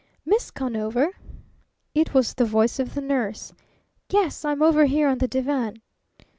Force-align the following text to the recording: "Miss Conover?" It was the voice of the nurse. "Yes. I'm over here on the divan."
"Miss 0.25 0.49
Conover?" 0.49 1.11
It 1.93 2.11
was 2.11 2.33
the 2.33 2.43
voice 2.43 2.79
of 2.79 2.95
the 2.95 3.01
nurse. 3.01 3.53
"Yes. 4.09 4.43
I'm 4.43 4.63
over 4.63 4.85
here 4.85 5.07
on 5.07 5.19
the 5.19 5.27
divan." 5.27 5.79